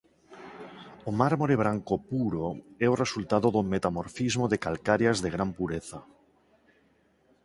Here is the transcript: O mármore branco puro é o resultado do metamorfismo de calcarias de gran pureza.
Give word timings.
O 1.09 1.11
mármore 1.21 1.55
branco 1.63 1.93
puro 2.11 2.45
é 2.85 2.87
o 2.89 2.99
resultado 3.03 3.47
do 3.55 3.61
metamorfismo 3.73 4.45
de 4.51 4.61
calcarias 4.65 5.17
de 5.23 5.29
gran 5.35 5.49
pureza. 5.59 5.99